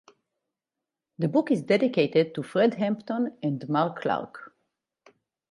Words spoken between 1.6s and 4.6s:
dedicated to Fred Hampton and Mark Clark.